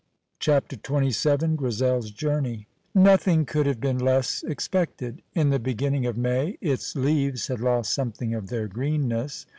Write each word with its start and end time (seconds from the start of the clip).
CHAPTER 0.39 0.77
XXVII 0.77 1.49
GRIZEL'S 1.57 2.09
JOURNEY 2.09 2.65
Nothing 2.95 3.45
could 3.45 3.67
have 3.67 3.79
been 3.79 3.99
less 3.99 4.41
expected. 4.41 5.21
In 5.35 5.51
the 5.51 5.59
beginning 5.59 6.07
of 6.07 6.17
May 6.17 6.57
its 6.59 6.95
leaves 6.95 7.49
had 7.49 7.61
lost 7.61 7.93
something 7.93 8.33
of 8.33 8.47
their 8.49 8.67
greenness. 8.67 9.45